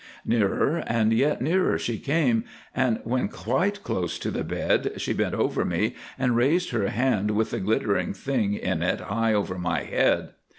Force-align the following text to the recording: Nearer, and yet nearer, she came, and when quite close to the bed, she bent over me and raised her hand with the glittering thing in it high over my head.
Nearer, 0.25 0.83
and 0.87 1.13
yet 1.13 1.43
nearer, 1.43 1.77
she 1.77 1.99
came, 1.99 2.43
and 2.75 2.99
when 3.03 3.27
quite 3.27 3.83
close 3.83 4.17
to 4.17 4.31
the 4.31 4.43
bed, 4.43 4.93
she 4.97 5.13
bent 5.13 5.35
over 5.35 5.63
me 5.63 5.93
and 6.17 6.35
raised 6.35 6.71
her 6.71 6.87
hand 6.87 7.29
with 7.29 7.51
the 7.51 7.59
glittering 7.59 8.11
thing 8.15 8.55
in 8.55 8.81
it 8.81 8.99
high 9.01 9.35
over 9.35 9.59
my 9.59 9.83
head. 9.83 10.31